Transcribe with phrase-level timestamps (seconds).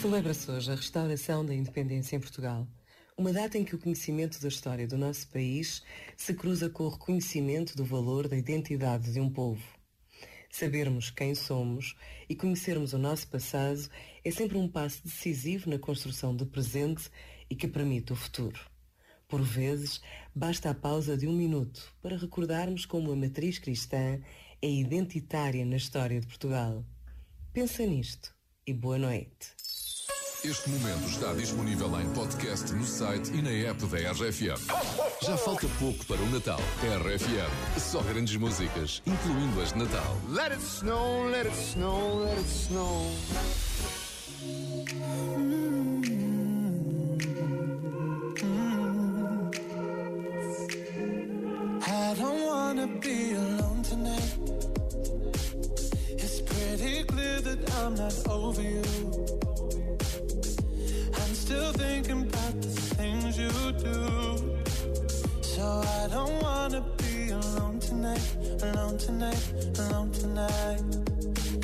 [0.00, 2.68] Celebra-se hoje a restauração da independência em Portugal.
[3.16, 5.82] Uma data em que o conhecimento da história do nosso país
[6.16, 9.60] se cruza com o reconhecimento do valor da identidade de um povo.
[10.52, 11.96] Sabermos quem somos
[12.28, 13.90] e conhecermos o nosso passado
[14.24, 17.10] é sempre um passo decisivo na construção do presente
[17.50, 18.60] e que permite o futuro.
[19.26, 20.00] Por vezes,
[20.32, 24.20] basta a pausa de um minuto para recordarmos como a matriz cristã
[24.62, 26.86] é identitária na história de Portugal.
[27.52, 28.32] Pensa nisto
[28.64, 29.58] e boa noite.
[30.44, 34.56] Este momento está disponível em podcast no site e na app da RFM.
[35.20, 36.60] Já falta pouco para o Natal.
[36.80, 40.16] RFM, só grandes músicas, incluindo as de Natal.
[40.28, 43.10] Let it snow, let it snow, let it snow.
[51.82, 54.38] I don't wanna be alone tonight.
[56.10, 59.47] It's pretty clear that I'm not over you.
[61.48, 64.60] Still thinking about the things you do.
[65.40, 68.20] So I don't wanna be alone tonight,
[68.62, 69.44] alone tonight,
[69.78, 70.82] alone tonight.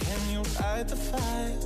[0.05, 1.59] Can you fight the fire?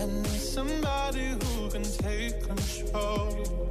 [0.00, 3.70] I need somebody who can take control.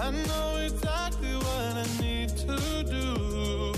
[0.00, 2.56] I know exactly what I need to
[2.96, 3.74] do.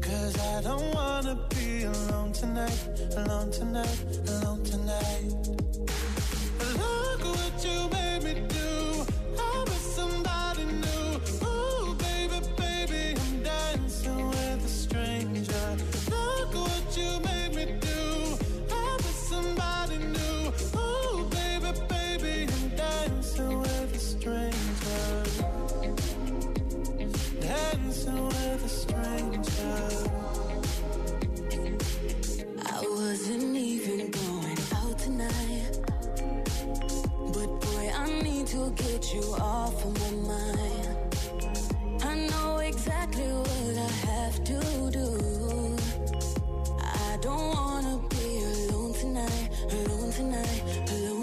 [0.00, 2.80] Cause I don't wanna be alone tonight,
[3.14, 5.56] alone tonight, alone tonight.
[38.76, 41.16] Get you off of my mind.
[42.02, 44.60] I know exactly what I have to
[44.90, 45.76] do.
[46.80, 51.15] I don't wanna be alone tonight, alone tonight, alone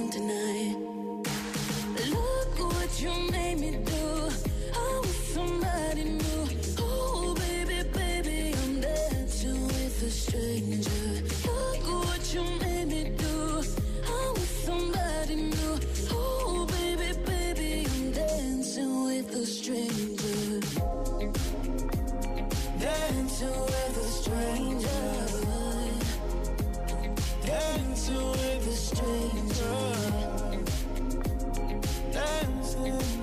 [23.19, 25.03] into it stranger.
[27.44, 29.78] Into with a stranger.
[32.12, 33.22] Dancing.